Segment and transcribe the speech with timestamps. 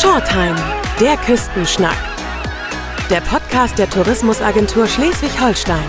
[0.00, 0.56] Shortheim,
[0.98, 1.98] der Küstenschnack.
[3.10, 5.84] Der Podcast der Tourismusagentur Schleswig-Holstein.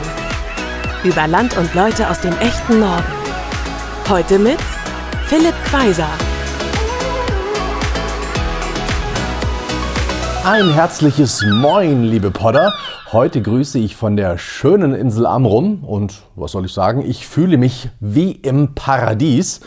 [1.05, 3.05] Über Land und Leute aus dem echten Norden.
[4.09, 4.59] Heute mit
[5.27, 6.09] Philipp Kweiser.
[10.43, 12.73] Ein herzliches Moin, liebe Podder.
[13.13, 17.55] Heute grüße ich von der schönen Insel Amrum und was soll ich sagen, ich fühle
[17.55, 19.61] mich wie im Paradies.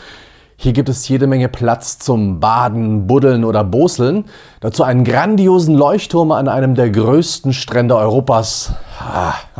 [0.57, 4.25] Hier gibt es jede Menge Platz zum Baden, Buddeln oder Boseln.
[4.61, 8.73] Dazu einen grandiosen Leuchtturm an einem der größten Strände Europas.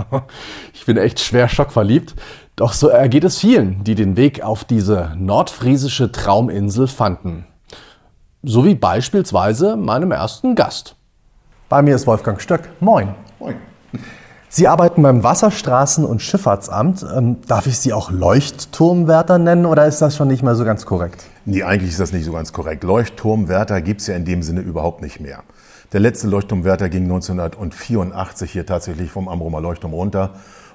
[0.74, 2.14] Ich bin echt schwer schockverliebt.
[2.56, 7.48] Doch so ergeht es vielen, die den Weg auf diese nordfriesische Trauminsel fanden.
[8.44, 10.96] So wie beispielsweise meinem ersten Gast.
[11.70, 12.70] Bei mir ist Wolfgang Stöck.
[12.80, 13.16] Moin.
[13.40, 13.56] Moin.
[14.58, 17.06] Sie arbeiten beim Wasserstraßen- und Schifffahrtsamt.
[17.14, 20.86] Ähm, darf ich Sie auch Leuchtturmwärter nennen oder ist das schon nicht mehr so ganz
[20.86, 21.26] korrekt?
[21.44, 22.86] Nee, eigentlich ist das nicht so ganz korrekt.
[22.86, 25.44] Leuchtturmwärter gibt es ja in dem Sinne überhaupt nicht mehr.
[25.92, 30.30] Der letzte Leuchtturmwärter ging 1984 hier tatsächlich vom Amrumer Leuchtturm runter.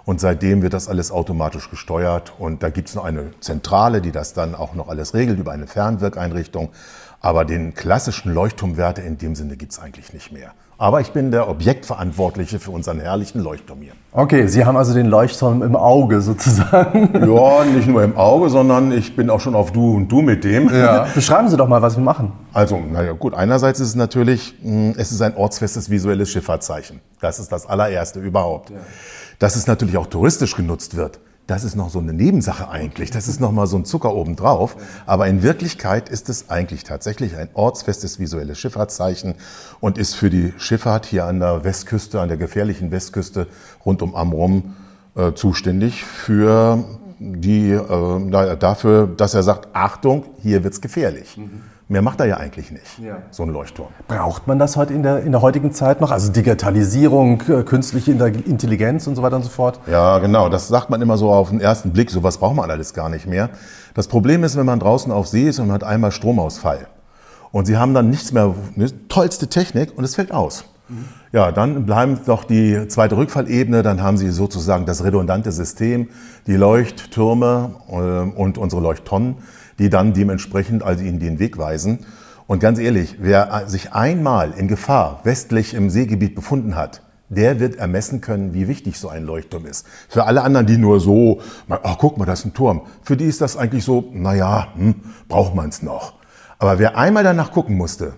[0.05, 2.35] Und seitdem wird das alles automatisch gesteuert.
[2.39, 5.53] Und da gibt es noch eine Zentrale, die das dann auch noch alles regelt über
[5.53, 6.69] eine Fernwirkeinrichtung.
[7.21, 10.53] Aber den klassischen Leuchtturmwärter in dem Sinne gibt es eigentlich nicht mehr.
[10.79, 13.93] Aber ich bin der Objektverantwortliche für unseren herrlichen Leuchtturm hier.
[14.13, 17.11] Okay, Sie haben also den Leuchtturm im Auge sozusagen.
[17.13, 20.43] Ja, nicht nur im Auge, sondern ich bin auch schon auf Du und Du mit
[20.43, 20.75] dem.
[20.75, 21.07] Ja.
[21.15, 22.33] Beschreiben Sie doch mal, was wir machen.
[22.55, 27.03] Also, naja, gut, einerseits ist es natürlich, hm, es ist ein ortsfestes visuelles Schifffahrtszeichen.
[27.21, 28.71] Das ist das allererste überhaupt.
[28.71, 28.77] Ja.
[29.39, 31.21] Dass es natürlich auch touristisch genutzt wird
[31.51, 33.11] das ist noch so eine Nebensache eigentlich.
[33.11, 34.77] Das ist noch mal so ein Zucker obendrauf.
[35.05, 39.35] Aber in Wirklichkeit ist es eigentlich tatsächlich ein ortsfestes visuelles Schifffahrtszeichen
[39.81, 43.49] und ist für die Schifffahrt hier an der Westküste, an der gefährlichen Westküste
[43.85, 44.77] rund um Amrum
[45.17, 46.85] äh, zuständig für
[47.19, 51.37] die, äh, dafür, dass er sagt, Achtung, hier wird's gefährlich.
[51.37, 51.63] Mhm.
[51.91, 53.17] Mehr macht er ja eigentlich nicht, ja.
[53.33, 53.89] so ein Leuchtturm.
[54.07, 56.13] Braucht man das heute in der, in der heutigen Zeit noch?
[56.13, 59.81] Also Digitalisierung, äh, künstliche Intelligenz und so weiter und so fort?
[59.91, 60.49] Ja, genau.
[60.49, 62.13] Das sagt man immer so auf den ersten Blick.
[62.13, 63.51] Sowas braucht man alles gar nicht mehr.
[63.95, 66.87] Das Problem ist, wenn man draußen auf See ist und man hat einmal Stromausfall
[67.51, 70.67] und Sie haben dann nichts mehr, ne, tollste Technik und es fällt aus.
[70.89, 71.07] Mhm.
[71.33, 76.07] Ja, dann bleiben doch die zweite Rückfallebene, dann haben Sie sozusagen das redundante System,
[76.47, 79.39] die Leuchttürme äh, und unsere Leuchttonnen
[79.81, 82.07] die dann dementsprechend also ihnen den Weg weisen.
[82.47, 87.77] Und ganz ehrlich, wer sich einmal in Gefahr westlich im Seegebiet befunden hat, der wird
[87.77, 89.87] ermessen können, wie wichtig so ein Leuchtturm ist.
[90.09, 93.25] Für alle anderen, die nur so, ach guck mal, das ist ein Turm, für die
[93.25, 94.97] ist das eigentlich so, naja, hm,
[95.29, 96.15] braucht man es noch.
[96.59, 98.15] Aber wer einmal danach gucken musste,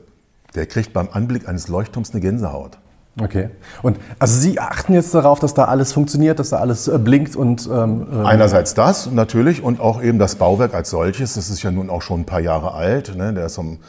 [0.54, 2.78] der kriegt beim Anblick eines Leuchtturms eine Gänsehaut.
[3.20, 3.50] Okay.
[3.82, 7.36] Und also Sie achten jetzt darauf, dass da alles funktioniert, dass da alles äh, blinkt
[7.36, 11.34] und ähm, äh, einerseits das natürlich und auch eben das Bauwerk als solches.
[11.34, 13.14] Das ist ja nun auch schon ein paar Jahre alt.
[13.14, 13.34] Ne?
[13.34, 13.80] Der ist um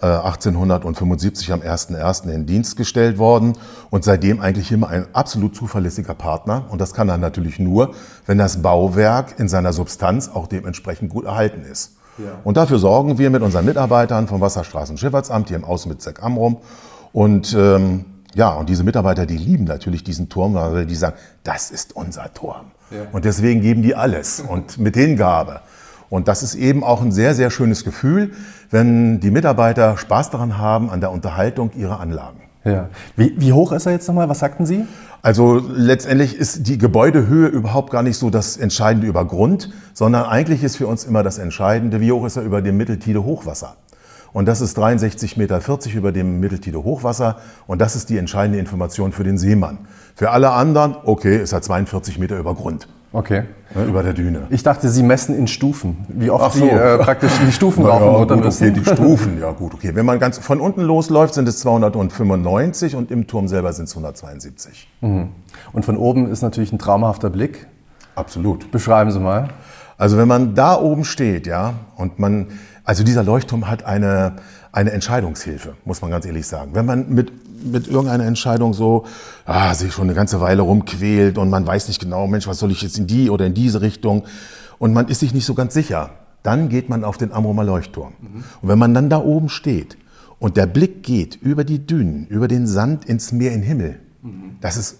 [0.00, 2.30] äh, 1875 am 1.1.
[2.30, 3.54] in Dienst gestellt worden
[3.90, 6.66] und seitdem eigentlich immer ein absolut zuverlässiger Partner.
[6.70, 7.94] Und das kann er natürlich nur,
[8.26, 11.96] wenn das Bauwerk in seiner Substanz auch dementsprechend gut erhalten ist.
[12.18, 12.26] Ja.
[12.44, 16.58] Und dafür sorgen wir mit unseren Mitarbeitern vom Wasserstraßenschifffahrtsamt hier im Außenbezirk Amrum
[17.12, 21.70] und ähm, ja, und diese Mitarbeiter, die lieben natürlich diesen Turm, weil die sagen, das
[21.70, 22.66] ist unser Turm.
[22.90, 23.02] Ja.
[23.12, 25.60] Und deswegen geben die alles und mit Hingabe.
[26.10, 28.32] Und das ist eben auch ein sehr, sehr schönes Gefühl,
[28.70, 32.40] wenn die Mitarbeiter Spaß daran haben an der Unterhaltung ihrer Anlagen.
[32.64, 32.88] Ja.
[33.16, 34.28] Wie, wie hoch ist er jetzt nochmal?
[34.28, 34.84] Was sagten Sie?
[35.22, 40.62] Also letztendlich ist die Gebäudehöhe überhaupt gar nicht so das Entscheidende über Grund, sondern eigentlich
[40.62, 43.76] ist für uns immer das Entscheidende, wie hoch ist er über dem Mitteltide Hochwasser.
[44.32, 45.60] Und das ist 63,40 Meter
[45.96, 47.36] über dem Mitteltide Hochwasser.
[47.66, 49.78] Und das ist die entscheidende Information für den Seemann.
[50.14, 52.88] Für alle anderen, okay, ist er 42 Meter über Grund.
[53.12, 53.44] Okay.
[53.74, 54.46] Ja, über der Düne.
[54.50, 56.04] Ich dachte, Sie messen in Stufen.
[56.08, 56.64] Wie oft so.
[56.64, 58.68] Sie äh, praktisch die Stufen und runter müssen.
[58.68, 59.94] Okay, die Stufen, ja gut, okay.
[59.94, 63.92] Wenn man ganz von unten losläuft, sind es 295 und im Turm selber sind es
[63.92, 64.88] 172.
[65.00, 65.28] Mhm.
[65.72, 67.66] Und von oben ist natürlich ein traumhafter Blick.
[68.14, 68.70] Absolut.
[68.70, 69.48] Beschreiben Sie mal.
[69.96, 72.48] Also wenn man da oben steht, ja, und man,
[72.88, 74.36] also dieser Leuchtturm hat eine,
[74.72, 76.70] eine Entscheidungshilfe, muss man ganz ehrlich sagen.
[76.72, 77.30] Wenn man mit,
[77.62, 79.04] mit irgendeiner Entscheidung so
[79.44, 82.70] ah, sich schon eine ganze Weile rumquält und man weiß nicht genau, Mensch, was soll
[82.70, 84.24] ich jetzt in die oder in diese Richtung
[84.78, 86.12] und man ist sich nicht so ganz sicher,
[86.42, 88.14] dann geht man auf den Amrumer Leuchtturm.
[88.22, 88.44] Mhm.
[88.62, 89.98] Und wenn man dann da oben steht
[90.38, 94.00] und der Blick geht über die Dünen, über den Sand ins Meer, in den Himmel,
[94.22, 94.56] mhm.
[94.62, 94.96] das ist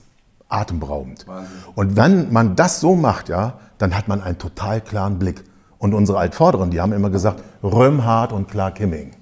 [0.51, 1.27] atemberaubend.
[1.27, 1.57] Wahnsinn.
[1.75, 5.43] Und wenn man das so macht, ja, dann hat man einen total klaren Blick.
[5.79, 9.13] Und unsere Altvorderen, die haben immer gesagt, Römhard und Clark Kimming.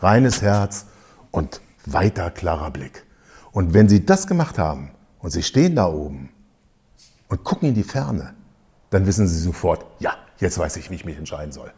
[0.00, 0.86] Reines Herz
[1.30, 3.04] und weiter klarer Blick.
[3.52, 6.30] Und wenn sie das gemacht haben und sie stehen da oben
[7.28, 8.34] und gucken in die Ferne,
[8.90, 11.70] dann wissen Sie sofort, ja, jetzt weiß ich, wie ich mich entscheiden soll.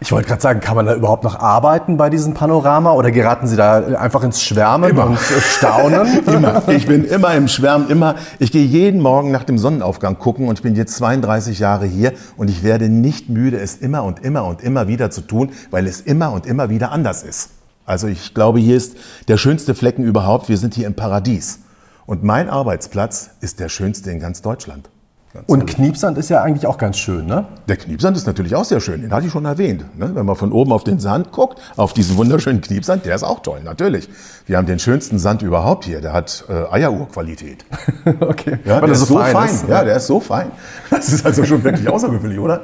[0.00, 3.46] Ich wollte gerade sagen, kann man da überhaupt noch arbeiten bei diesem Panorama oder geraten
[3.46, 5.06] Sie da einfach ins Schwärmen Immer.
[5.06, 6.24] und äh, Staunen?
[6.26, 6.68] Immer.
[6.68, 8.14] Ich bin immer im Schwärmen, immer.
[8.38, 12.12] Ich gehe jeden Morgen nach dem Sonnenaufgang gucken und ich bin jetzt 32 Jahre hier
[12.36, 15.86] und ich werde nicht müde, es immer und immer und immer wieder zu tun, weil
[15.86, 17.50] es immer und immer wieder anders ist.
[17.86, 18.96] Also ich glaube, hier ist
[19.28, 20.48] der schönste Flecken überhaupt.
[20.48, 21.60] Wir sind hier im Paradies.
[22.06, 24.88] Und mein Arbeitsplatz ist der schönste in ganz Deutschland.
[25.34, 27.44] Ganz Und Kniepsand ist ja eigentlich auch ganz schön, ne?
[27.66, 29.84] Der Kniepsand ist natürlich auch sehr schön, den hatte ich schon erwähnt.
[29.98, 30.12] Ne?
[30.14, 33.40] Wenn man von oben auf den Sand guckt, auf diesen wunderschönen Kniepsand, der ist auch
[33.40, 34.08] toll, natürlich.
[34.46, 37.64] Wir haben den schönsten Sand überhaupt hier, der hat äh, Eieruhrqualität.
[38.20, 38.58] Okay.
[38.64, 39.48] Ja, Weil der das ist so fein.
[39.48, 39.68] ist.
[39.68, 40.50] Ja, der ist so fein.
[40.90, 42.60] Das ist also schon wirklich außergewöhnlich, oder?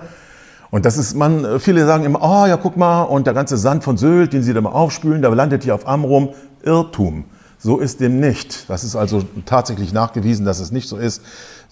[0.71, 3.83] Und das ist, man, viele sagen immer, oh ja, guck mal, und der ganze Sand
[3.83, 6.31] von Sylt, den sie da mal aufspülen, der landet hier auf Amrum.
[6.63, 7.25] Irrtum.
[7.63, 8.71] So ist dem nicht.
[8.71, 11.23] Das ist also tatsächlich nachgewiesen, dass es nicht so ist.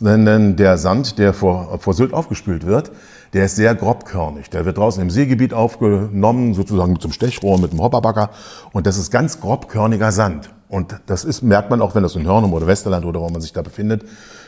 [0.01, 2.93] Denn der Sand, der vor, vor Sylt aufgespült wird,
[3.33, 4.51] der ist sehr grobkörnig.
[4.51, 8.29] Der wird draußen im Seegebiet aufgenommen, sozusagen einem Stechrohr, mit einem Hopperbagger.
[8.73, 10.51] Und das ist ganz grobkörniger Sand.
[10.69, 13.41] Und das ist, merkt man auch, wenn das in Hörnum oder Westerland oder wo man
[13.41, 14.05] sich da befindet,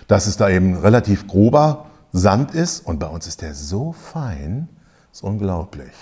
[0.08, 2.86] dass es da eben relativ grober Sand ist.
[2.86, 4.68] Und bei uns ist der so fein,
[5.10, 5.92] ist unglaublich.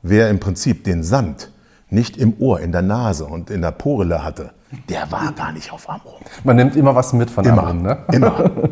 [0.00, 1.50] Wer im Prinzip den Sand
[1.92, 4.52] nicht im Ohr, in der Nase und in der Porele hatte,
[4.88, 6.22] der war gar nicht auf Amrum.
[6.44, 7.98] Man nimmt immer was mit von Immer, Amrum, ne?
[8.12, 8.50] immer.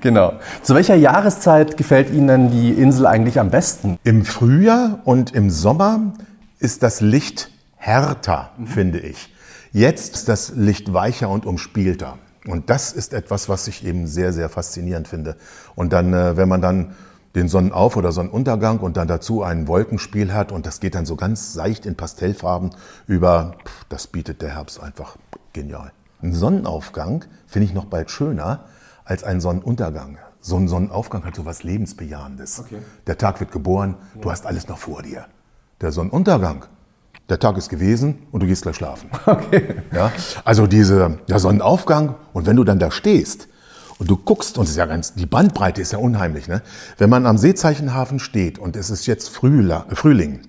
[0.00, 0.34] Genau.
[0.62, 3.98] Zu welcher Jahreszeit gefällt Ihnen denn die Insel eigentlich am besten?
[4.04, 6.12] Im Frühjahr und im Sommer
[6.60, 9.34] ist das Licht härter, finde ich.
[9.72, 12.18] Jetzt ist das Licht weicher und umspielter.
[12.46, 15.36] Und das ist etwas, was ich eben sehr, sehr faszinierend finde.
[15.74, 16.94] Und dann, äh, wenn man dann
[17.34, 21.16] den Sonnenauf- oder Sonnenuntergang und dann dazu ein Wolkenspiel hat und das geht dann so
[21.16, 22.70] ganz seicht in Pastellfarben
[23.06, 25.16] über, pff, das bietet der Herbst einfach
[25.52, 25.92] genial.
[26.22, 28.64] Ein Sonnenaufgang finde ich noch bald schöner
[29.04, 30.18] als ein Sonnenuntergang.
[30.40, 32.64] So ein Sonnenaufgang hat so was Lebensbejahendes.
[33.06, 35.26] Der Tag wird geboren, du hast alles noch vor dir.
[35.80, 36.64] Der Sonnenuntergang,
[37.28, 39.10] der Tag ist gewesen und du gehst gleich schlafen.
[39.92, 40.12] Ja?
[40.44, 43.48] Also diese, der Sonnenaufgang und wenn du dann da stehst
[43.98, 46.62] und du guckst, und es ist ja ganz, die Bandbreite ist ja unheimlich, ne?
[46.98, 50.40] Wenn man am Seezeichenhafen steht und es ist jetzt Frühla, Frühling,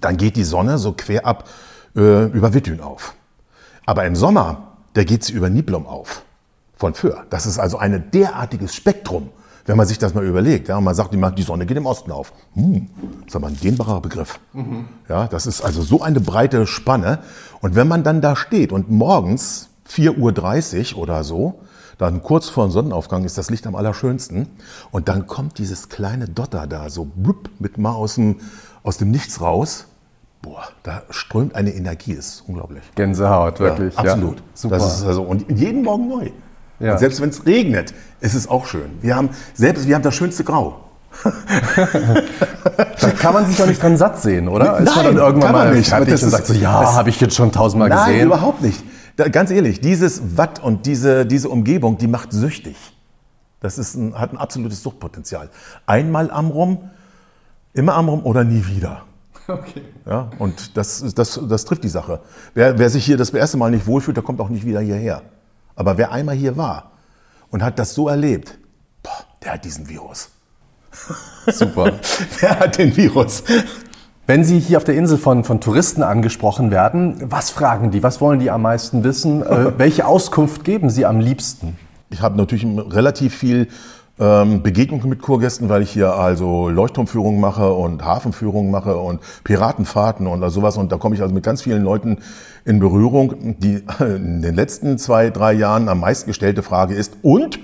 [0.00, 1.48] dann geht die Sonne so quer ab
[1.96, 3.14] äh, über Wittün auf.
[3.86, 6.22] Aber im Sommer, da geht sie über Niblum auf.
[6.76, 7.24] Von Föhr.
[7.28, 9.28] Das ist also ein derartiges Spektrum,
[9.66, 10.68] wenn man sich das mal überlegt.
[10.68, 12.32] Ja, und man sagt immer, die Sonne geht im Osten auf.
[12.54, 12.88] Hm,
[13.18, 14.40] das ist aber ein dehnbarer Begriff.
[15.08, 17.18] Ja, das ist also so eine breite Spanne.
[17.60, 21.60] Und wenn man dann da steht und morgens 4.30 Uhr oder so,
[22.00, 24.48] dann kurz vor dem Sonnenaufgang ist das Licht am allerschönsten.
[24.90, 28.36] Und dann kommt dieses kleine Dotter da so blub, mit mal aus dem,
[28.82, 29.84] aus dem Nichts raus.
[30.40, 32.82] Boah, da strömt eine Energie, das ist unglaublich.
[32.94, 33.92] Gänsehaut, wirklich.
[33.96, 34.42] Ja, absolut.
[34.54, 34.78] Super.
[34.78, 36.30] Das ist also, und jeden Morgen neu.
[36.78, 36.92] Ja.
[36.92, 38.90] Und selbst wenn es regnet, ist es auch schön.
[39.02, 40.80] Wir haben, selbst wir haben das schönste Grau.
[43.00, 44.78] Da kann man sich doch nicht dran satt sehen, oder?
[44.78, 45.88] Ist man Nein, dann irgendwann kann man mal nicht.
[45.88, 48.26] fertig Das und sagt so, ja, habe ich jetzt schon tausendmal Nein, gesehen.
[48.26, 48.82] überhaupt nicht.
[49.20, 52.74] Da, ganz ehrlich, dieses Watt und diese, diese Umgebung, die macht süchtig.
[53.60, 55.50] Das ist ein, hat ein absolutes Suchtpotenzial.
[55.84, 56.88] Einmal am Rum,
[57.74, 59.02] immer am Rum oder nie wieder.
[59.46, 59.82] Okay.
[60.06, 62.20] Ja, und das, das, das trifft die Sache.
[62.54, 65.20] Wer, wer sich hier das erste Mal nicht wohlfühlt, der kommt auch nicht wieder hierher.
[65.76, 66.92] Aber wer einmal hier war
[67.50, 68.58] und hat das so erlebt,
[69.02, 70.30] boah, der hat diesen Virus.
[71.46, 72.00] Super.
[72.40, 73.44] Der hat den Virus.
[74.26, 78.02] Wenn Sie hier auf der Insel von, von Touristen angesprochen werden, was fragen die?
[78.02, 79.42] Was wollen die am meisten wissen?
[79.42, 81.76] Äh, welche Auskunft geben Sie am liebsten?
[82.10, 83.68] Ich habe natürlich relativ viel
[84.20, 90.26] ähm, Begegnungen mit Kurgästen, weil ich hier also Leuchtturmführungen mache und Hafenführungen mache und Piratenfahrten
[90.26, 90.76] und sowas.
[90.76, 92.18] Und da komme ich also mit ganz vielen Leuten
[92.64, 93.56] in Berührung.
[93.58, 97.58] Die in den letzten zwei, drei Jahren am meisten gestellte Frage ist, und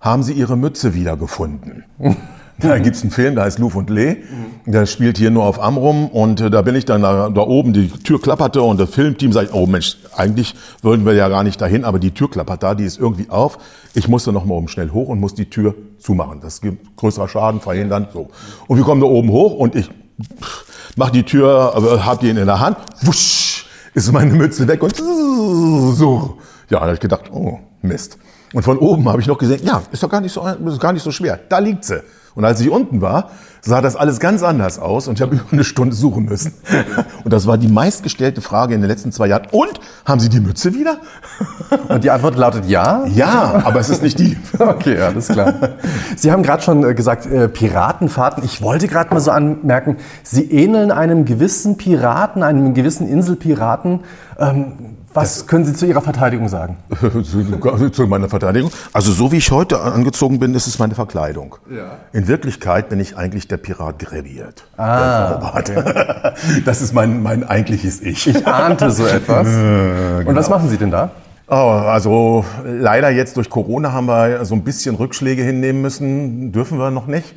[0.00, 1.84] haben Sie Ihre Mütze wiedergefunden?
[2.58, 4.18] Da gibt's einen Film, der heißt Luf und Lee.
[4.64, 7.72] Der spielt hier nur auf Amrum und äh, da bin ich dann da, da oben,
[7.72, 11.60] die Tür klapperte und das Filmteam sagt, oh Mensch, eigentlich würden wir ja gar nicht
[11.60, 13.58] dahin, aber die Tür klappert da, die ist irgendwie auf.
[13.94, 16.40] Ich musste noch mal oben schnell hoch und muss die Tür zumachen.
[16.40, 18.06] Das gibt größerer Schaden verhindern.
[18.12, 18.30] So.
[18.68, 19.90] Und wir kommen da oben hoch und ich
[20.96, 26.38] mach die Tür, hab die in der Hand, wusch, ist meine Mütze weg und so.
[26.70, 28.16] Ja, da habe ich gedacht, oh Mist.
[28.52, 30.92] Und von oben habe ich noch gesehen, ja, ist doch gar nicht so, ist gar
[30.92, 31.40] nicht so schwer.
[31.48, 32.00] Da liegt sie.
[32.34, 35.44] Und als ich unten war, sah das alles ganz anders aus und ich habe über
[35.52, 36.52] eine Stunde suchen müssen.
[37.24, 39.46] Und das war die meistgestellte Frage in den letzten zwei Jahren.
[39.52, 40.98] Und haben Sie die Mütze wieder?
[41.88, 43.04] Und die Antwort lautet ja.
[43.06, 44.36] Ja, aber es ist nicht die.
[44.58, 45.54] Okay, alles klar.
[46.16, 48.42] Sie haben gerade schon äh, gesagt, äh, Piratenfahrten.
[48.44, 54.00] Ich wollte gerade mal so anmerken, Sie ähneln einem gewissen Piraten, einem gewissen Inselpiraten.
[54.38, 54.72] Ähm,
[55.14, 56.76] Was können Sie zu Ihrer Verteidigung sagen?
[57.22, 58.70] zu, zu meiner Verteidigung.
[58.92, 61.56] Also so wie ich heute angezogen bin, ist es meine Verkleidung.
[61.70, 61.98] Ja.
[62.12, 64.64] In Wirklichkeit bin ich eigentlich der Pirat Greviert.
[64.76, 68.26] Ah, Der Das ist mein, mein eigentliches Ich.
[68.26, 69.46] Ich ahnte so etwas.
[69.46, 71.10] Und was machen Sie denn da?
[71.46, 76.52] Oh, also leider jetzt durch Corona haben wir so ein bisschen Rückschläge hinnehmen müssen.
[76.52, 77.34] Dürfen wir noch nicht.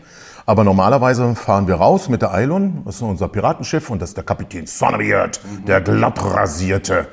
[0.47, 4.17] Aber normalerweise fahren wir raus mit der Eilon, das ist unser Piratenschiff und das ist
[4.17, 7.09] der Kapitän Sonnebeard, der glattrasierte.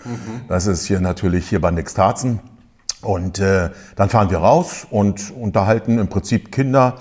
[0.46, 2.38] Das ist hier natürlich hier bei Nixtarzen.
[3.02, 6.94] Und äh, dann fahren wir raus und unterhalten im Prinzip Kinder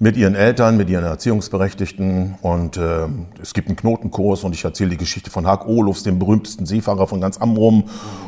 [0.00, 2.36] mit ihren Eltern, mit ihren Erziehungsberechtigten.
[2.40, 3.06] Und äh,
[3.42, 7.06] es gibt einen Knotenkurs und ich erzähle die Geschichte von Hag Olufs, dem berühmtesten Seefahrer
[7.08, 7.84] von ganz Amrum.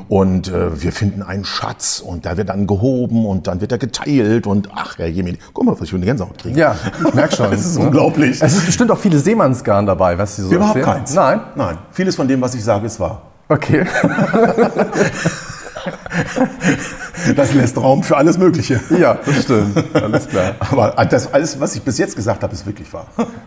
[0.08, 3.78] Und äh, wir finden einen Schatz und da wird dann gehoben und dann wird er
[3.78, 6.58] geteilt und ach, Herr Jemini, guck mal, was ich für eine Gänsehaut kriege.
[6.58, 6.74] Ja,
[7.06, 7.50] ich merke schon.
[7.60, 7.86] Das ist ne?
[7.86, 8.40] unglaublich.
[8.40, 10.96] Es ist bestimmt auch viele Seemannsgarn dabei, was Sie so Überhaupt erzählen.
[10.96, 11.14] keins.
[11.14, 11.40] Nein?
[11.56, 11.78] Nein.
[11.90, 13.22] Vieles von dem, was ich sage, ist wahr.
[13.48, 13.84] Okay.
[17.37, 18.80] Das lässt Raum für alles Mögliche.
[18.99, 19.76] Ja, das stimmt.
[19.94, 20.54] Alles klar.
[20.58, 23.06] Aber das alles, was ich bis jetzt gesagt habe, ist wirklich wahr.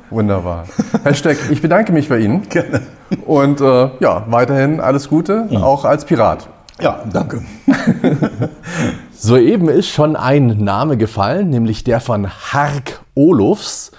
[0.09, 0.65] Wunderbar.
[1.03, 2.47] Herr Steck, ich bedanke mich bei Ihnen.
[2.49, 2.81] Gerne.
[3.25, 6.47] Und äh, ja, weiterhin alles Gute, auch als Pirat.
[6.79, 7.43] Ja, danke.
[9.13, 13.91] Soeben ist schon ein Name gefallen, nämlich der von Hark Olufs.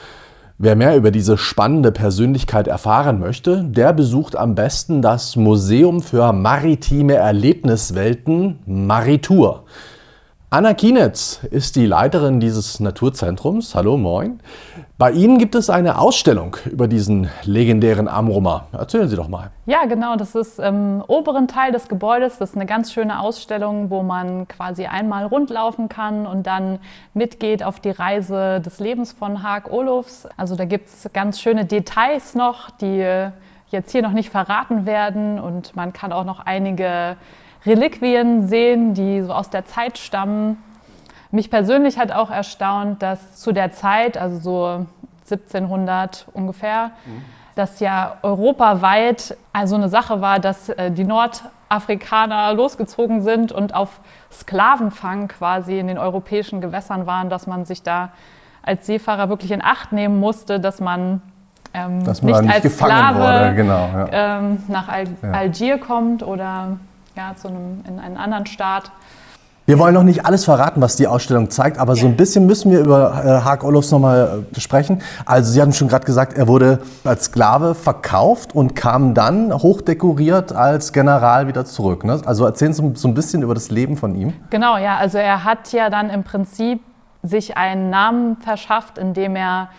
[0.57, 6.33] Wer mehr über diese spannende Persönlichkeit erfahren möchte, der besucht am besten das Museum für
[6.33, 9.65] maritime Erlebniswelten Maritur.
[10.55, 13.75] Anna Kienitz ist die Leiterin dieses Naturzentrums.
[13.75, 14.39] Hallo, moin.
[14.99, 18.69] Bei Ihnen gibt es eine Ausstellung über diesen legendären Amrumer.
[18.71, 19.51] Erzählen Sie doch mal.
[19.67, 20.15] Ja, genau.
[20.15, 22.39] Das ist im oberen Teil des Gebäudes.
[22.39, 26.79] Das ist eine ganz schöne Ausstellung, wo man quasi einmal rundlaufen kann und dann
[27.15, 30.29] mitgeht auf die Reise des Lebens von Haag Olufs.
[30.37, 33.05] Also da gibt es ganz schöne Details noch, die
[33.71, 35.41] jetzt hier noch nicht verraten werden.
[35.41, 37.17] Und man kann auch noch einige
[37.67, 40.63] Reliquien sehen, die so aus der Zeit stammen.
[41.31, 44.87] Mich persönlich hat auch erstaunt, dass zu der Zeit, also so
[45.31, 46.91] 1700 ungefähr,
[47.55, 54.01] dass ja europaweit also eine Sache war, dass äh, die Nordafrikaner losgezogen sind und auf
[54.31, 58.11] Sklavenfang quasi in den europäischen Gewässern waren, dass man sich da
[58.63, 61.23] als Seefahrer wirklich in Acht nehmen musste, dass man
[61.73, 64.39] ähm, Dass man nicht nicht als Sklave wurde, genau, ja.
[64.39, 65.31] ähm, nach Al Ja.
[65.33, 66.77] Algier kommt oder
[67.17, 68.91] ja, zu einem, in einen anderen Staat.
[69.67, 72.71] Wir wollen noch nicht alles verraten, was die Ausstellung zeigt, aber so ein bisschen müssen
[72.71, 75.01] wir über äh, Haag Olufs nochmal äh, sprechen.
[75.25, 80.53] Also Sie hatten schon gerade gesagt, er wurde als Sklave verkauft und kam dann hochdekoriert
[80.53, 82.05] als General wieder zurück.
[82.05, 82.21] Ne?
[82.27, 84.35] Also erzählen Sie so ein bisschen über das Leben von ihm.
[84.51, 86.83] Genau, ja, also er hat ja dann im Prinzip
[87.23, 89.71] sich einen Namen verschafft, indem er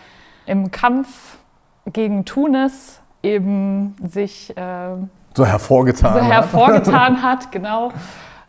[0.46, 1.38] im Kampf
[1.86, 4.96] gegen Tunis eben sich äh,
[5.36, 6.14] So hervorgetan.
[6.14, 6.32] so hat.
[6.32, 7.92] hervorgetan hat, genau.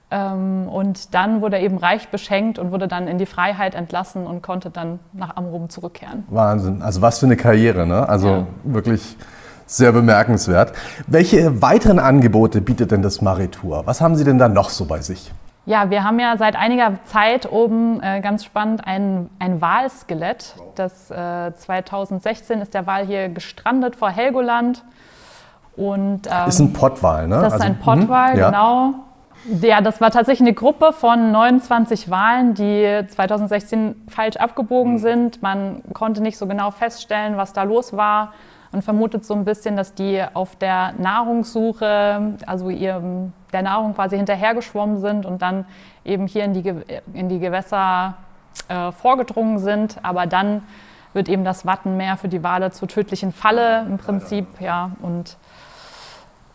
[0.09, 4.25] Ähm, und dann wurde er eben reich beschenkt und wurde dann in die Freiheit entlassen
[4.25, 6.23] und konnte dann nach Amrum zurückkehren.
[6.29, 6.81] Wahnsinn.
[6.81, 8.07] Also was für eine Karriere, ne?
[8.07, 8.47] Also Ja.
[8.63, 9.17] wirklich
[9.65, 10.71] sehr bemerkenswert.
[11.07, 13.81] Welche weiteren Angebote bietet denn das Maritur?
[13.85, 15.29] Was haben Sie denn da noch so bei sich?
[15.65, 20.55] Ja, wir haben ja seit einiger Zeit oben äh, ganz spannend ein, ein Walskelett.
[20.75, 24.85] Das äh, 2016 ist der Wal hier gestrandet vor Helgoland.
[25.77, 27.35] Und, ähm, Ist ein Pottwal, ne?
[27.35, 28.49] Das ist Also- ein Pottwal, mhm, ja.
[28.49, 28.93] genau.
[29.61, 34.97] Ja, das war tatsächlich eine Gruppe von 29 Walen, die 2016 falsch abgebogen Mhm.
[34.97, 35.41] sind.
[35.43, 38.33] Man konnte nicht so genau feststellen, was da los war.
[38.73, 44.17] Man vermutet so ein bisschen, dass die auf der Nahrungssuche, also ihrem, der Nahrung quasi
[44.17, 45.65] hinterhergeschwommen sind und dann
[46.03, 46.73] eben hier in die,
[47.13, 48.15] in die Gewässer
[48.67, 49.97] äh, vorgedrungen sind.
[50.03, 50.63] Aber dann
[51.13, 54.91] wird eben das Wattenmeer für die Wale zur tödlichen Falle im Prinzip, ja.
[55.01, 55.37] Und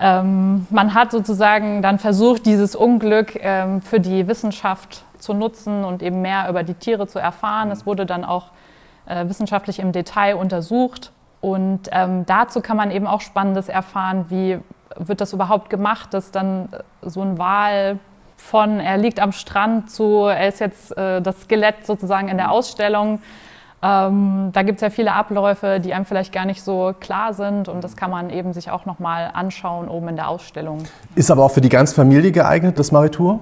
[0.03, 6.03] ähm, man hat sozusagen dann versucht, dieses Unglück ähm, für die Wissenschaft zu nutzen und
[6.03, 7.71] eben mehr über die Tiere zu erfahren.
[7.71, 8.47] Es wurde dann auch
[9.07, 11.13] äh, wissenschaftlich im Detail untersucht.
[11.41, 14.59] Und ähm, dazu kann man eben auch Spannendes erfahren, wie
[14.97, 18.01] wird das überhaupt gemacht, dass dann äh, so ein Wal
[18.37, 22.51] von er liegt am Strand zu er ist jetzt äh, das Skelett sozusagen in der
[22.51, 23.21] Ausstellung.
[23.85, 27.69] Ähm, da gibt es ja viele Abläufe, die einem vielleicht gar nicht so klar sind
[27.69, 30.85] und das kann man eben sich auch nochmal anschauen oben in der Ausstellung.
[31.17, 33.41] Ist aber auch für die ganze Familie geeignet, das Maritur?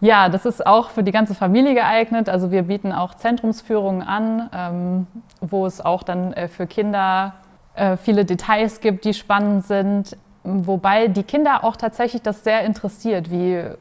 [0.00, 2.28] Ja, das ist auch für die ganze Familie geeignet.
[2.28, 5.06] Also wir bieten auch Zentrumsführungen an, ähm,
[5.40, 7.34] wo es auch dann äh, für Kinder
[7.74, 10.16] äh, viele Details gibt, die spannend sind.
[10.44, 13.72] Wobei die Kinder auch tatsächlich das sehr interessiert, wie, äh,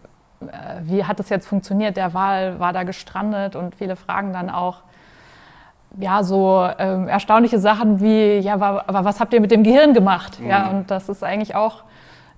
[0.84, 4.84] wie hat es jetzt funktioniert, der Wal war da gestrandet und viele fragen dann auch,
[6.00, 10.40] ja, so ähm, erstaunliche Sachen wie, ja, aber, was habt ihr mit dem Gehirn gemacht?
[10.46, 11.84] Ja, und das ist eigentlich auch,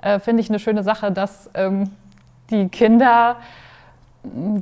[0.01, 1.91] äh, finde ich, eine schöne Sache, dass ähm,
[2.49, 3.35] die Kinder,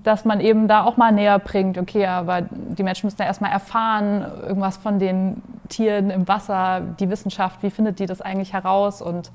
[0.04, 3.52] dass man eben da auch mal näher bringt, okay, aber die Menschen müssen ja erstmal
[3.52, 9.02] erfahren, irgendwas von den Tieren im Wasser, die Wissenschaft, wie findet die das eigentlich heraus
[9.02, 9.32] und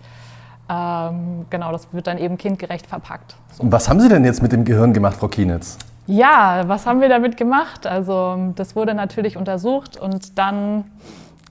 [0.68, 3.36] ähm, genau, das wird dann eben kindgerecht verpackt.
[3.52, 3.62] So.
[3.70, 5.78] Was haben Sie denn jetzt mit dem Gehirn gemacht, Frau Kienitz?
[6.06, 7.86] Ja, was haben wir damit gemacht?
[7.86, 10.84] Also das wurde natürlich untersucht und dann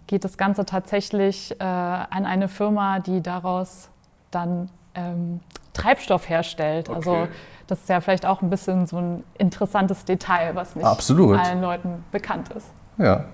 [0.08, 3.90] geht das Ganze tatsächlich äh, an eine Firma, die daraus
[4.32, 5.40] dann ähm,
[5.74, 6.90] Treibstoff herstellt.
[6.90, 7.20] Also, okay.
[7.22, 7.32] Also
[7.68, 11.40] das ist ja vielleicht auch ein bisschen so ein interessantes Detail, was nicht Absolut.
[11.40, 12.68] allen Leuten bekannt ist.
[12.98, 13.26] Ja.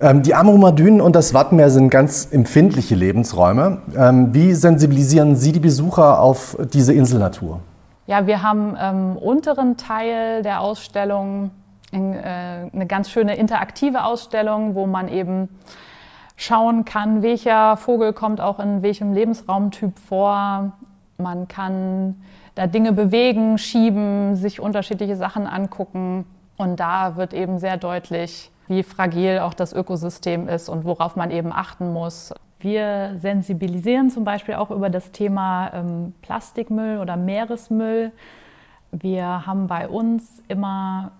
[0.00, 3.80] Ähm, die Amrumer Dünen und das Wattenmeer sind ganz empfindliche Lebensräume.
[3.96, 7.60] Ähm, wie sensibilisieren Sie die Besucher auf diese Inselnatur?
[8.06, 11.50] Ja, wir haben im ähm, unteren Teil der Ausstellung
[11.90, 15.48] äh, eine ganz schöne interaktive Ausstellung, wo man eben
[16.36, 20.72] schauen kann, welcher Vogel kommt auch in welchem Lebensraumtyp vor.
[21.18, 22.22] Man kann
[22.54, 26.26] da Dinge bewegen, schieben, sich unterschiedliche Sachen angucken.
[26.56, 31.30] Und da wird eben sehr deutlich, wie fragil auch das Ökosystem ist und worauf man
[31.30, 32.32] eben achten muss.
[32.58, 38.12] Wir sensibilisieren zum Beispiel auch über das Thema ähm, Plastikmüll oder Meeresmüll.
[38.92, 41.12] Wir haben bei uns immer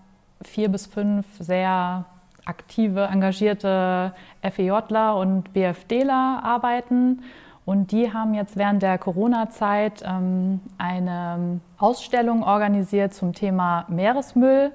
[0.42, 2.06] vier bis fünf sehr
[2.46, 7.22] aktive, engagierte FEJler und BFDler arbeiten.
[7.66, 14.70] Und die haben jetzt während der Corona-Zeit ähm, eine Ausstellung organisiert zum Thema Meeresmüll.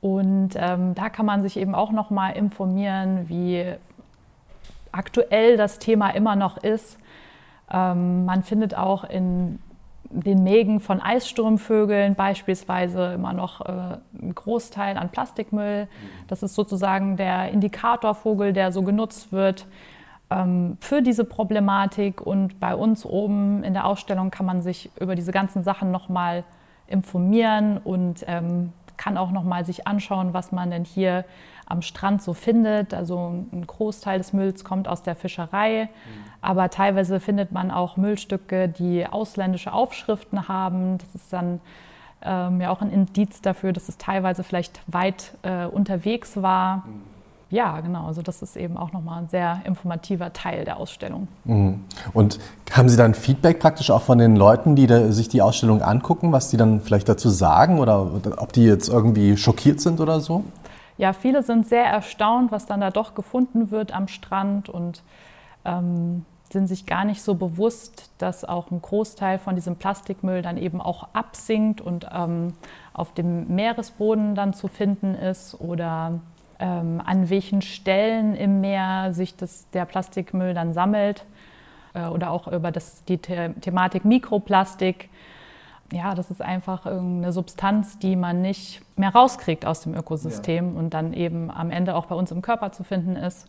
[0.00, 3.74] Und ähm, da kann man sich eben auch noch mal informieren, wie
[4.92, 6.98] aktuell das Thema immer noch ist.
[7.70, 9.58] Ähm, man findet auch in
[10.10, 15.86] den Mägen von Eissturmvögeln beispielsweise immer noch äh, einen Großteil an Plastikmüll.
[16.26, 19.66] Das ist sozusagen der Indikatorvogel, der so genutzt wird
[20.30, 22.20] ähm, für diese Problematik.
[22.20, 26.44] Und bei uns oben in der Ausstellung kann man sich über diese ganzen Sachen nochmal
[26.88, 31.24] informieren und ähm, kann auch nochmal sich anschauen, was man denn hier
[31.64, 32.92] am Strand so findet.
[32.92, 36.24] Also ein Großteil des Mülls kommt aus der Fischerei, mhm.
[36.42, 40.98] aber teilweise findet man auch Müllstücke, die ausländische Aufschriften haben.
[40.98, 41.60] Das ist dann
[42.20, 46.84] ähm, ja auch ein Indiz dafür, dass es teilweise vielleicht weit äh, unterwegs war.
[46.86, 47.19] Mhm.
[47.50, 48.06] Ja, genau.
[48.06, 51.26] Also das ist eben auch nochmal ein sehr informativer Teil der Ausstellung.
[51.44, 51.84] Mhm.
[52.12, 52.38] Und
[52.70, 56.48] haben Sie dann Feedback praktisch auch von den Leuten, die sich die Ausstellung angucken, was
[56.48, 58.08] die dann vielleicht dazu sagen oder
[58.38, 60.44] ob die jetzt irgendwie schockiert sind oder so?
[60.96, 65.02] Ja, viele sind sehr erstaunt, was dann da doch gefunden wird am Strand und
[65.64, 70.56] ähm, sind sich gar nicht so bewusst, dass auch ein Großteil von diesem Plastikmüll dann
[70.56, 72.52] eben auch absinkt und ähm,
[72.92, 76.20] auf dem Meeresboden dann zu finden ist oder
[76.60, 81.24] ähm, an welchen Stellen im Meer sich das, der Plastikmüll dann sammelt
[81.94, 85.08] äh, oder auch über das, die The Thematik Mikroplastik.
[85.92, 90.78] Ja, das ist einfach eine Substanz, die man nicht mehr rauskriegt aus dem Ökosystem ja.
[90.78, 93.48] und dann eben am Ende auch bei uns im Körper zu finden ist.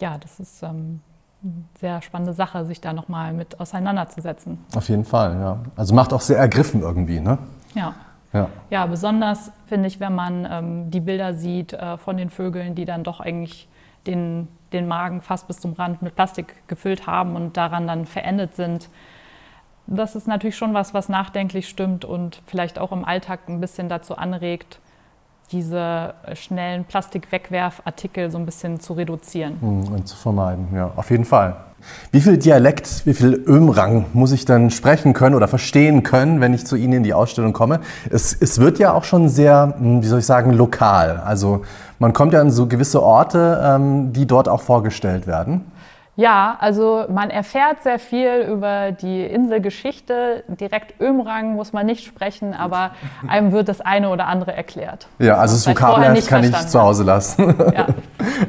[0.00, 1.00] Ja, das ist ähm,
[1.42, 4.58] eine sehr spannende Sache, sich da nochmal mit auseinanderzusetzen.
[4.76, 5.58] Auf jeden Fall, ja.
[5.74, 7.38] Also macht auch sehr ergriffen irgendwie, ne?
[7.74, 7.94] Ja.
[8.34, 12.74] Ja, ja besonders finde ich, wenn man ähm, die Bilder sieht äh, von den Vögeln,
[12.74, 13.68] die dann doch eigentlich
[14.06, 18.54] den, den Magen fast bis zum Rand mit Plastik gefüllt haben und daran dann verendet
[18.54, 18.90] sind.
[19.86, 23.88] Das ist natürlich schon was, was nachdenklich stimmt und vielleicht auch im Alltag ein bisschen
[23.88, 24.80] dazu anregt,
[25.52, 29.60] diese schnellen Plastikwegwerfartikel so ein bisschen zu reduzieren.
[29.60, 31.56] Hm, und zu vermeiden, ja, auf jeden Fall.
[32.12, 36.54] Wie viel Dialekt, wie viel Ömrang muss ich dann sprechen können oder verstehen können, wenn
[36.54, 37.80] ich zu Ihnen in die Ausstellung komme?
[38.10, 41.22] Es, es wird ja auch schon sehr, hm, wie soll ich sagen, lokal.
[41.24, 41.62] Also
[41.98, 45.62] man kommt ja an so gewisse Orte, ähm, die dort auch vorgestellt werden.
[46.16, 50.44] Ja, also man erfährt sehr viel über die Inselgeschichte.
[50.46, 52.92] Direkt Ömrang muss man nicht sprechen, aber
[53.26, 55.08] einem wird das eine oder andere erklärt.
[55.18, 57.54] Ja, also das Vokabelheft kann ich zu Hause lassen.
[57.74, 57.86] Ja.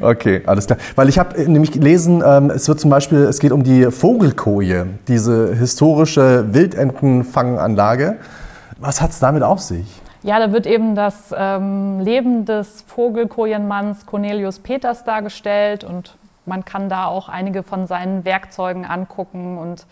[0.00, 0.78] okay, alles klar.
[0.94, 4.86] Weil ich habe nämlich gelesen, ähm, es wird zum Beispiel, es geht um die Vogelkoje,
[5.08, 8.18] diese historische Wildentenfanganlage.
[8.78, 9.86] Was hat es damit auf sich?
[10.22, 16.16] Ja, da wird eben das ähm, Leben des Vogelkojenmanns Cornelius Peters dargestellt und
[16.46, 19.86] man kann da auch einige von seinen Werkzeugen angucken und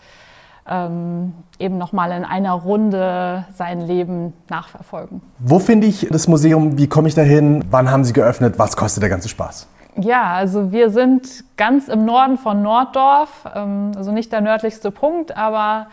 [0.67, 5.21] ähm, eben nochmal in einer Runde sein Leben nachverfolgen.
[5.39, 6.77] Wo finde ich das Museum?
[6.77, 7.63] Wie komme ich dahin?
[7.69, 8.57] Wann haben Sie geöffnet?
[8.57, 9.67] Was kostet der ganze Spaß?
[9.97, 15.37] Ja, also wir sind ganz im Norden von Norddorf, ähm, also nicht der nördlichste Punkt,
[15.37, 15.87] aber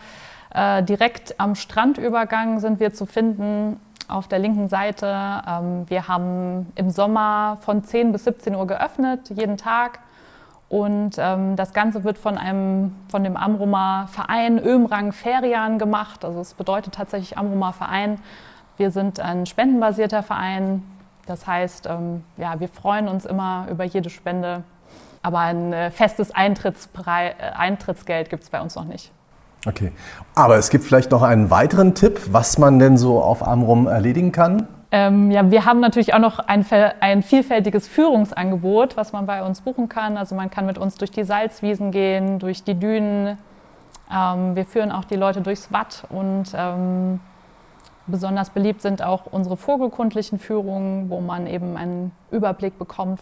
[0.53, 5.07] äh, direkt am Strandübergang sind wir zu finden auf der linken Seite.
[5.47, 9.99] Ähm, wir haben im Sommer von 10 bis 17 Uhr geöffnet, jeden Tag.
[10.73, 16.25] Und ähm, das Ganze wird von, einem, von dem Amrumer Verein Ömrang Ferian gemacht.
[16.25, 18.17] Also es bedeutet tatsächlich Amrumer Verein.
[18.77, 20.81] Wir sind ein spendenbasierter Verein.
[21.27, 24.63] Das heißt, ähm, ja, wir freuen uns immer über jede Spende.
[25.21, 26.33] Aber ein äh, festes äh,
[27.55, 29.11] Eintrittsgeld gibt es bei uns noch nicht.
[29.67, 29.91] Okay.
[30.33, 34.31] Aber es gibt vielleicht noch einen weiteren Tipp, was man denn so auf Amrum erledigen
[34.31, 34.67] kann?
[34.93, 36.63] Ähm, ja, wir haben natürlich auch noch ein,
[36.99, 40.17] ein, vielfältiges Führungsangebot, was man bei uns buchen kann.
[40.17, 43.39] Also man kann mit uns durch die Salzwiesen gehen, durch die Dünen.
[44.13, 47.19] Ähm, wir führen auch die Leute durchs Watt und ähm,
[48.05, 53.19] besonders beliebt sind auch unsere vogelkundlichen Führungen, wo man eben einen Überblick bekommt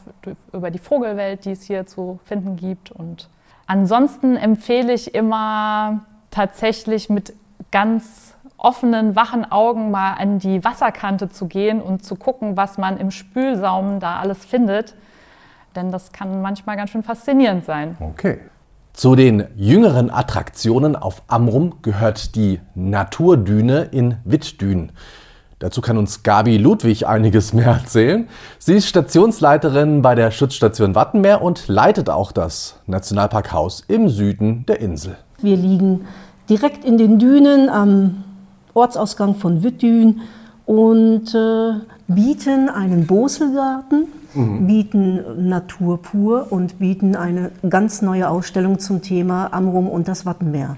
[0.52, 2.92] über die Vogelwelt, die es hier zu finden gibt.
[2.92, 3.30] Und
[3.66, 7.34] ansonsten empfehle ich immer tatsächlich mit
[7.72, 12.98] ganz offenen, wachen Augen mal an die Wasserkante zu gehen und zu gucken, was man
[12.98, 14.96] im Spülsaum da alles findet.
[15.76, 17.98] Denn das kann manchmal ganz schön faszinierend sein.
[18.00, 18.40] Okay.
[18.94, 24.92] Zu den jüngeren Attraktionen auf Amrum gehört die Naturdüne in Wittdün.
[25.60, 28.28] Dazu kann uns Gabi Ludwig einiges mehr erzählen.
[28.60, 34.82] Sie ist Stationsleiterin bei der Schutzstation Wattenmeer und leitet auch das Nationalparkhaus im Süden der
[34.82, 35.18] Insel.
[35.40, 36.08] Wir liegen
[36.50, 38.24] direkt in den Dünen am
[38.74, 40.22] Ortsausgang von Wittdün
[40.66, 41.74] und äh,
[42.08, 44.68] bieten einen Boselgarten, mhm.
[44.68, 50.78] bieten Natur pur und bieten eine ganz neue Ausstellung zum Thema Amrum und das Wattenmeer.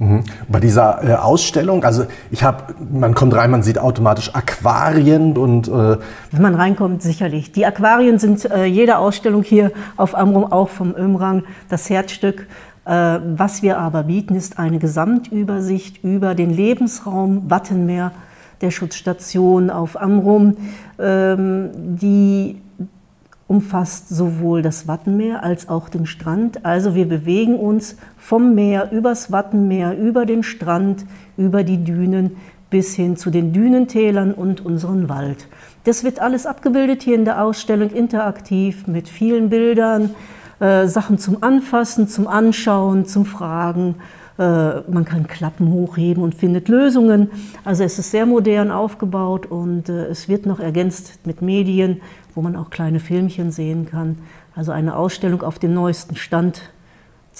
[0.00, 0.24] Mhm.
[0.48, 5.68] Bei dieser äh, Ausstellung, also ich habe, man kommt rein, man sieht automatisch Aquarien und
[5.68, 5.98] äh
[6.30, 7.52] wenn man reinkommt, sicherlich.
[7.52, 12.46] Die Aquarien sind äh, jede Ausstellung hier auf Amrum auch vom Ömrang das Herzstück.
[12.84, 18.12] Äh, was wir aber bieten, ist eine Gesamtübersicht über den Lebensraum Wattenmeer
[18.60, 20.56] der Schutzstation auf Amrum,
[20.98, 22.60] ähm, die
[23.46, 26.64] umfasst sowohl das Wattenmeer als auch den Strand.
[26.64, 31.04] Also wir bewegen uns vom Meer übers Wattenmeer, über den Strand,
[31.36, 32.36] über die Dünen
[32.70, 35.48] bis hin zu den Dünentälern und unseren Wald.
[35.82, 40.10] Das wird alles abgebildet hier in der Ausstellung, interaktiv mit vielen Bildern,
[40.60, 43.96] äh, Sachen zum Anfassen, zum Anschauen, zum Fragen.
[44.38, 44.42] Äh,
[44.90, 47.30] man kann Klappen hochheben und findet Lösungen.
[47.64, 52.00] Also es ist sehr modern aufgebaut und äh, es wird noch ergänzt mit Medien,
[52.34, 54.18] wo man auch kleine Filmchen sehen kann.
[54.54, 56.62] Also eine Ausstellung auf dem neuesten Stand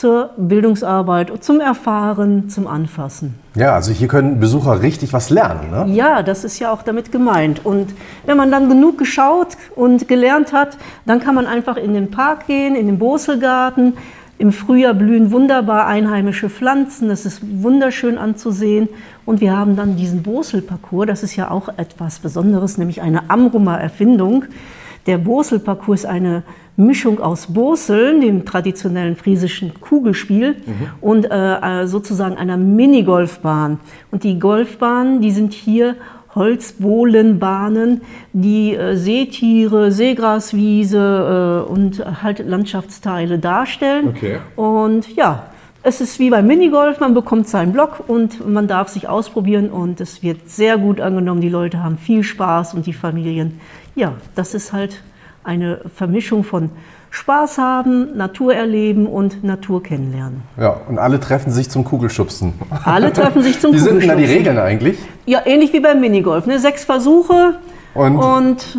[0.00, 3.34] zur Bildungsarbeit, zum Erfahren, zum Anfassen.
[3.54, 5.70] Ja, also hier können Besucher richtig was lernen.
[5.70, 5.94] Ne?
[5.94, 7.66] Ja, das ist ja auch damit gemeint.
[7.66, 7.92] Und
[8.24, 12.46] wenn man dann genug geschaut und gelernt hat, dann kann man einfach in den Park
[12.46, 13.98] gehen, in den Boselgarten.
[14.38, 18.88] Im Frühjahr blühen wunderbar einheimische Pflanzen, das ist wunderschön anzusehen.
[19.26, 23.78] Und wir haben dann diesen Boselparcours, das ist ja auch etwas Besonderes, nämlich eine Amrumer
[23.78, 24.46] Erfindung.
[25.06, 26.42] Der Boselparcours ist eine
[26.76, 30.88] Mischung aus Boseln, dem traditionellen friesischen Kugelspiel, mhm.
[31.00, 33.78] und äh, äh, sozusagen einer Minigolfbahn.
[34.10, 35.96] Und die Golfbahnen, die sind hier
[36.34, 44.08] Holzbohlenbahnen, die äh, Seetiere, Seegraswiese äh, und halt Landschaftsteile darstellen.
[44.08, 44.38] Okay.
[44.56, 45.50] Und ja,
[45.82, 50.00] es ist wie beim Minigolf, man bekommt seinen Block und man darf sich ausprobieren und
[50.00, 51.40] es wird sehr gut angenommen.
[51.40, 53.60] Die Leute haben viel Spaß und die Familien.
[53.94, 55.02] Ja, das ist halt
[55.44, 56.70] eine Vermischung von
[57.10, 60.42] Spaß haben, Natur erleben und Natur kennenlernen.
[60.56, 62.54] Ja, und alle treffen sich zum Kugelschubsen.
[62.84, 64.00] Alle treffen sich zum Kugelschubsen.
[64.00, 64.98] Wie sind denn da die Regeln eigentlich?
[65.26, 66.46] Ja, ähnlich wie beim Minigolf.
[66.46, 66.60] Ne?
[66.60, 67.56] Sechs Versuche
[67.94, 68.78] und, und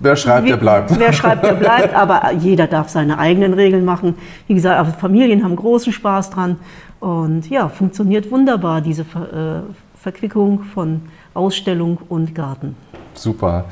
[0.00, 0.98] wer schreibt, wie, der bleibt.
[0.98, 1.94] Wer schreibt, der bleibt.
[1.94, 4.16] Aber jeder darf seine eigenen Regeln machen.
[4.48, 6.56] Wie gesagt, also Familien haben großen Spaß dran.
[6.98, 11.02] Und ja, funktioniert wunderbar, diese Ver äh, Verquickung von
[11.34, 12.76] Ausstellung und Garten.
[13.14, 13.64] Super.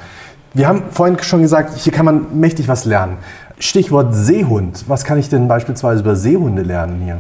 [0.57, 3.19] Wir haben vorhin schon gesagt, hier kann man mächtig was lernen.
[3.59, 4.85] Stichwort Seehund.
[4.89, 7.19] Was kann ich denn beispielsweise über Seehunde lernen hier?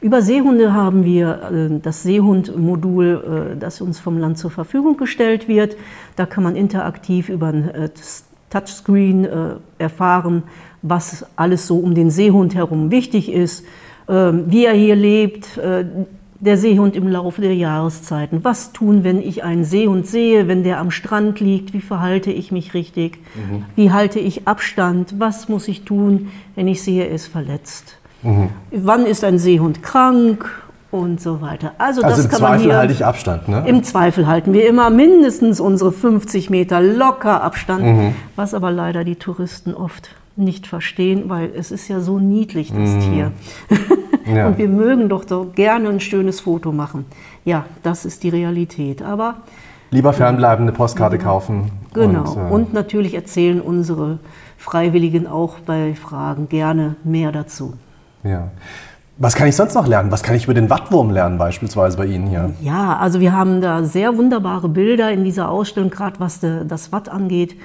[0.00, 5.48] Über Seehunde haben wir äh, das Seehund-Modul, äh, das uns vom Land zur Verfügung gestellt
[5.48, 5.76] wird.
[6.16, 7.90] Da kann man interaktiv über ein äh,
[8.48, 9.28] Touchscreen
[9.76, 10.44] erfahren,
[10.80, 13.66] was alles so um den Seehund herum wichtig ist,
[14.08, 15.60] ähm, wie er hier lebt,
[16.40, 18.44] der Seehund im Laufe der Jahreszeiten.
[18.44, 21.72] Was tun, wenn ich einen Seehund sehe, wenn der am Strand liegt?
[21.72, 23.18] Wie verhalte ich mich richtig?
[23.34, 23.64] Mhm.
[23.74, 25.14] Wie halte ich Abstand?
[25.18, 27.98] Was muss ich tun, wenn ich sehe, er ist verletzt?
[28.22, 28.50] Mhm.
[28.70, 30.48] Wann ist ein Seehund krank?
[30.90, 31.72] Und so weiter.
[31.76, 33.62] Also, also das im kann Zweifel man hier, halte ich Abstand, ne?
[33.66, 38.14] Im Zweifel halten wir immer mindestens unsere 50 Meter locker Abstand, mhm.
[38.36, 42.90] was aber leider die Touristen oft nicht verstehen, weil es ist ja so niedlich, das
[42.90, 43.00] mhm.
[43.00, 43.32] Tier.
[44.28, 44.46] Ja.
[44.46, 47.06] Und wir mögen doch so gerne ein schönes Foto machen.
[47.46, 49.00] Ja, das ist die Realität.
[49.00, 49.36] Aber
[49.90, 51.22] lieber fernbleibende Postkarte ja.
[51.22, 51.70] kaufen.
[51.94, 52.32] Genau.
[52.32, 54.18] Und, äh, und natürlich erzählen unsere
[54.58, 57.74] Freiwilligen auch bei Fragen gerne mehr dazu.
[58.22, 58.50] Ja.
[59.16, 60.12] Was kann ich sonst noch lernen?
[60.12, 62.52] Was kann ich über den Wattwurm lernen, beispielsweise bei Ihnen hier?
[62.60, 66.92] Ja, also wir haben da sehr wunderbare Bilder in dieser Ausstellung, gerade was de, das
[66.92, 67.56] Watt angeht.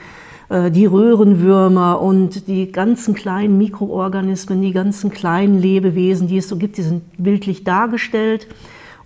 [0.54, 6.58] Äh, die Röhrenwürmer und die ganzen kleinen Mikroorganismen, die ganzen kleinen Lebewesen, die es so
[6.58, 8.48] gibt, die sind bildlich dargestellt.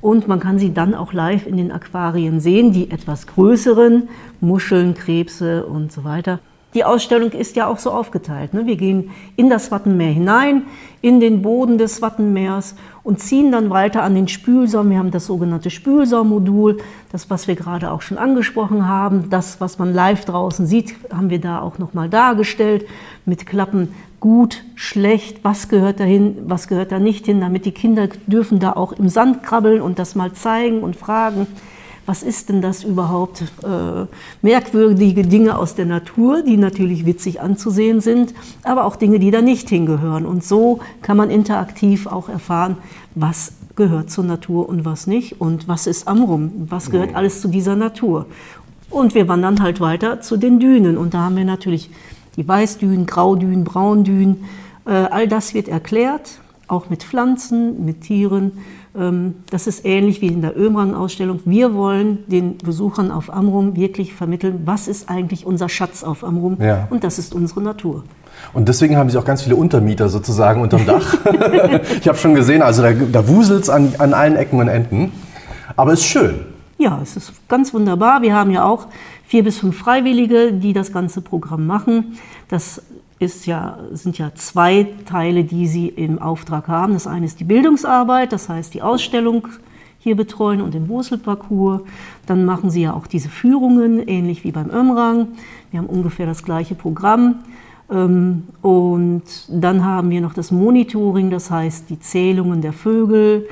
[0.01, 4.09] Und man kann sie dann auch live in den Aquarien sehen, die etwas größeren,
[4.41, 6.39] Muscheln, Krebse und so weiter.
[6.77, 8.53] Die Ausstellung ist ja auch so aufgeteilt.
[8.53, 8.67] Ne?
[8.67, 10.61] Wir gehen in das Wattenmeer hinein,
[11.01, 14.91] in den Boden des Wattenmeers und ziehen dann weiter an den Spülsaum.
[14.91, 16.77] Wir haben das sogenannte Spülsaummodul,
[17.11, 19.31] das, was wir gerade auch schon angesprochen haben.
[19.31, 22.85] Das, was man live draußen sieht, haben wir da auch nochmal dargestellt
[23.25, 28.07] mit Klappen gut, schlecht, was gehört dahin, was gehört da nicht hin, damit die Kinder
[28.27, 31.47] dürfen da auch im Sand krabbeln und das mal zeigen und fragen
[32.07, 33.41] was ist denn das überhaupt?
[33.63, 34.05] Äh,
[34.41, 39.41] merkwürdige Dinge aus der Natur, die natürlich witzig anzusehen sind, aber auch Dinge, die da
[39.41, 40.25] nicht hingehören.
[40.25, 42.77] Und so kann man interaktiv auch erfahren,
[43.13, 47.17] was gehört zur Natur und was nicht und was ist Amrum, was gehört mhm.
[47.17, 48.25] alles zu dieser Natur.
[48.89, 51.89] Und wir wandern halt weiter zu den Dünen und da haben wir natürlich
[52.37, 54.45] die Weißdünen, Graudünen, Braundünen.
[54.85, 56.39] Äh, all das wird erklärt,
[56.69, 58.53] auch mit Pflanzen, mit Tieren
[59.51, 61.41] das ist ähnlich wie in der Ömrang-Ausstellung.
[61.45, 66.57] Wir wollen den Besuchern auf Amrum wirklich vermitteln, was ist eigentlich unser Schatz auf Amrum
[66.59, 66.87] ja.
[66.89, 68.03] und das ist unsere Natur.
[68.53, 71.17] Und deswegen haben Sie auch ganz viele Untermieter sozusagen unterm Dach.
[71.99, 75.11] ich habe schon gesehen, also da, da wuselt es an, an allen Ecken und Enden.
[75.75, 76.39] Aber es ist schön.
[76.79, 78.21] Ja, es ist ganz wunderbar.
[78.21, 78.87] Wir haben ja auch
[79.25, 82.17] vier bis fünf Freiwillige, die das ganze Programm machen.
[82.49, 82.81] Das
[83.19, 86.93] ist ja, sind ja zwei Teile, die Sie im Auftrag haben.
[86.93, 89.47] Das eine ist die Bildungsarbeit, das heißt die Ausstellung
[89.99, 91.81] hier betreuen und den Wuselparcours.
[92.25, 95.29] Dann machen Sie ja auch diese Führungen, ähnlich wie beim Ömrang.
[95.71, 97.39] Wir haben ungefähr das gleiche Programm.
[97.89, 103.47] Ähm, und dann haben wir noch das Monitoring, das heißt die Zählungen der Vögel,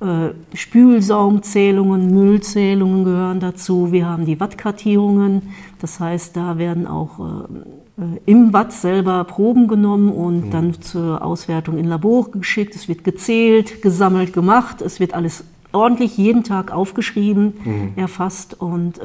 [0.00, 3.92] äh, Spülsaumzählungen, Müllzählungen gehören dazu.
[3.92, 5.42] Wir haben die Wattkartierungen,
[5.80, 7.81] das heißt, da werden auch äh, äh,
[8.24, 10.50] im Watt selber Proben genommen und mhm.
[10.50, 12.74] dann zur Auswertung in Labor geschickt.
[12.74, 14.80] Es wird gezählt, gesammelt, gemacht.
[14.80, 17.92] Es wird alles ordentlich jeden Tag aufgeschrieben, mhm.
[17.96, 19.02] erfasst und äh,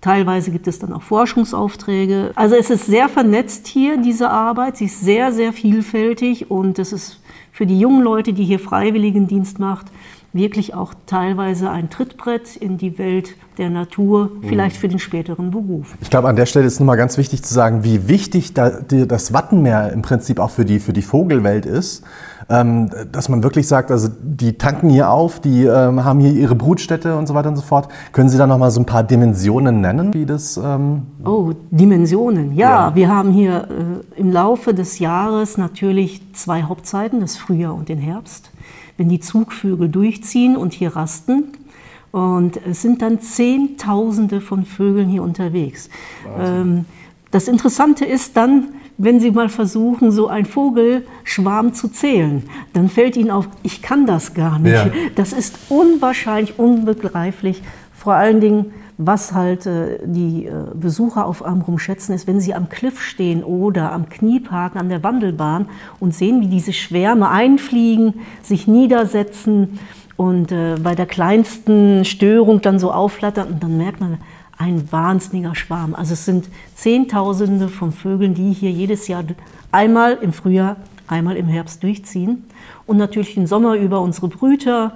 [0.00, 2.32] teilweise gibt es dann auch Forschungsaufträge.
[2.34, 4.76] Also es ist sehr vernetzt hier, diese Arbeit.
[4.76, 7.20] Sie ist sehr, sehr vielfältig und es ist
[7.52, 9.86] für die jungen Leute, die hier Freiwilligendienst macht,
[10.32, 15.96] wirklich auch teilweise ein Trittbrett in die Welt der Natur, vielleicht für den späteren Beruf.
[16.00, 19.92] Ich glaube, an der Stelle ist nochmal ganz wichtig zu sagen, wie wichtig das Wattenmeer
[19.92, 22.04] im Prinzip auch für die, für die Vogelwelt ist.
[22.50, 26.54] Ähm, dass man wirklich sagt, also die tanken hier auf, die ähm, haben hier ihre
[26.54, 27.88] Brutstätte und so weiter und so fort.
[28.12, 30.56] Können Sie da nochmal so ein paar Dimensionen nennen, wie das?
[30.56, 32.54] Ähm oh, Dimensionen.
[32.54, 33.68] Ja, ja, wir haben hier
[34.16, 38.50] äh, im Laufe des Jahres natürlich zwei Hauptzeiten, das Frühjahr und den Herbst
[38.98, 41.44] wenn die Zugvögel durchziehen und hier rasten.
[42.10, 45.88] Und es sind dann Zehntausende von Vögeln hier unterwegs.
[46.38, 46.84] Ähm,
[47.30, 53.16] das Interessante ist dann, wenn Sie mal versuchen, so einen Vogelschwarm zu zählen, dann fällt
[53.16, 54.72] Ihnen auf, ich kann das gar nicht.
[54.74, 54.90] Ja.
[55.14, 57.62] Das ist unwahrscheinlich, unbegreiflich.
[57.94, 62.54] Vor allen Dingen, was halt äh, die äh, Besucher auf Amrum schätzen, ist, wenn sie
[62.54, 65.68] am Cliff stehen oder am Knieparken an der Wandelbahn
[66.00, 69.78] und sehen, wie diese Schwärme einfliegen, sich niedersetzen
[70.16, 74.18] und äh, bei der kleinsten Störung dann so aufflattern und dann merkt man,
[74.58, 75.94] ein wahnsinniger Schwarm.
[75.94, 79.24] Also es sind Zehntausende von Vögeln, die hier jedes Jahr
[79.72, 82.44] einmal im Frühjahr, einmal im Herbst durchziehen.
[82.86, 84.92] Und natürlich den Sommer über unsere Brüter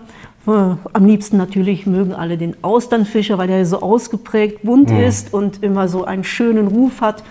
[0.47, 4.99] äh, am liebsten natürlich mögen alle den Austernfischer, weil der so ausgeprägt bunt mhm.
[4.99, 7.23] ist und immer so einen schönen Ruf hat.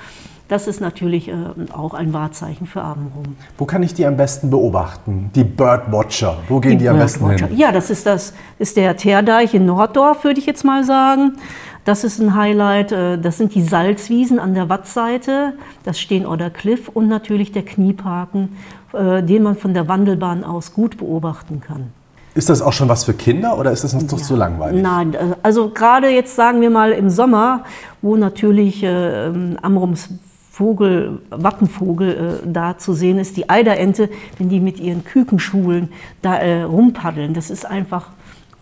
[0.47, 1.33] Das ist natürlich äh,
[1.71, 3.35] auch ein Wahrzeichen für Abendrum.
[3.57, 5.29] Wo kann ich die am besten beobachten?
[5.33, 6.37] Die Birdwatcher.
[6.49, 7.47] Wo gehen die, die am besten hin?
[7.55, 11.37] Ja, das ist, das ist der Teerdeich in Norddorf, würde ich jetzt mal sagen.
[11.85, 12.91] Das ist ein Highlight.
[12.91, 18.57] Äh, das sind die Salzwiesen an der Wattseite, das Steenodder Cliff und natürlich der Knieparken,
[18.93, 21.91] äh, den man von der Wandelbahn aus gut beobachten kann.
[22.33, 24.17] Ist das auch schon was für Kinder oder ist das noch ja.
[24.17, 24.81] zu langweilig?
[24.81, 27.65] Nein, äh, also gerade jetzt sagen wir mal im Sommer,
[28.01, 30.09] wo natürlich äh, Amrums
[30.51, 35.89] Vogel, Wappenvogel äh, da zu sehen ist, die Eiderente, wenn die mit ihren Kükenschulen
[36.21, 38.09] da äh, rumpaddeln, das ist einfach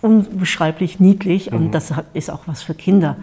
[0.01, 1.71] unbeschreiblich niedlich und mhm.
[1.71, 3.17] das ist auch was für Kinder.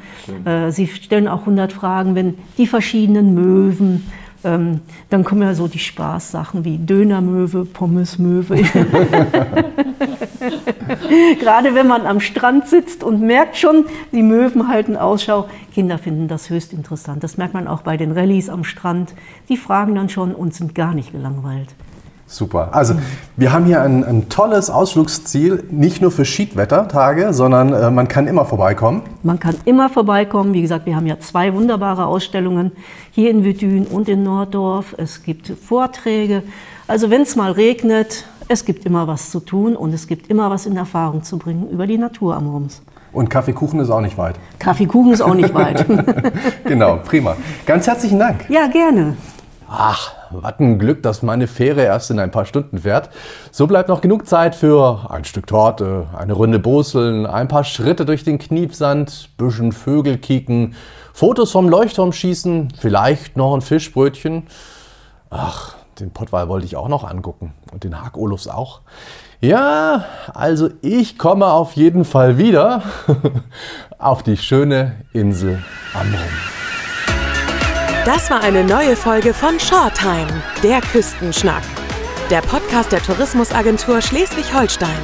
[0.44, 4.04] Äh, sie stellen auch 100 Fragen, wenn die verschiedenen Möwen,
[4.44, 8.56] ähm, dann kommen ja so die Spaßsachen wie Dönermöwe, Pommesmöwe.
[11.40, 15.48] Gerade wenn man am Strand sitzt und merkt schon, die Möwen halten Ausschau.
[15.74, 17.24] Kinder finden das höchst interessant.
[17.24, 19.14] Das merkt man auch bei den Rallyes am Strand.
[19.48, 21.74] Die fragen dann schon und sind gar nicht gelangweilt.
[22.28, 22.70] Super.
[22.72, 22.94] Also
[23.36, 28.26] wir haben hier ein, ein tolles Ausflugsziel, nicht nur für Schiedwettertage, sondern äh, man kann
[28.26, 29.02] immer vorbeikommen.
[29.22, 30.52] Man kann immer vorbeikommen.
[30.52, 32.72] Wie gesagt, wir haben ja zwei wunderbare Ausstellungen
[33.12, 34.94] hier in Wüdün und in Norddorf.
[34.98, 36.42] Es gibt Vorträge.
[36.88, 40.50] Also wenn es mal regnet, es gibt immer was zu tun und es gibt immer
[40.50, 42.82] was in Erfahrung zu bringen über die Natur am Rums.
[43.12, 44.34] Und Kaffeekuchen ist auch nicht weit.
[44.58, 45.86] Kaffeekuchen ist auch nicht weit.
[46.64, 47.36] genau, prima.
[47.64, 48.44] Ganz herzlichen Dank.
[48.48, 49.16] ja, gerne.
[49.68, 53.10] Ach, was ein Glück, dass meine Fähre erst in ein paar Stunden fährt.
[53.50, 58.04] So bleibt noch genug Zeit für ein Stück Torte, eine Runde Boseln, ein paar Schritte
[58.04, 60.74] durch den Kniepsand, bisschen Vögel kicken,
[61.12, 64.44] Fotos vom Leuchtturm schießen, vielleicht noch ein Fischbrötchen.
[65.30, 68.82] Ach, den Pottwal wollte ich auch noch angucken und den Hag Olufs auch.
[69.40, 72.82] Ja, also ich komme auf jeden Fall wieder
[73.98, 75.62] auf die schöne Insel
[75.94, 76.55] Amrum.
[78.06, 80.28] Das war eine neue Folge von Shortime,
[80.62, 81.64] der Küstenschnack.
[82.30, 84.96] Der Podcast der Tourismusagentur Schleswig-Holstein.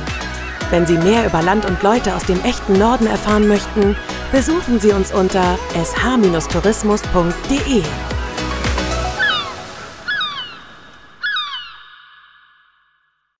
[0.71, 3.97] Wenn Sie mehr über Land und Leute aus dem echten Norden erfahren möchten,
[4.31, 7.83] besuchen Sie uns unter sh-tourismus.de.